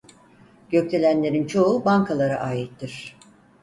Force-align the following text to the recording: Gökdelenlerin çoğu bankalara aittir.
Gökdelenlerin 0.69 1.47
çoğu 1.47 1.85
bankalara 1.85 2.35
aittir. 2.35 3.15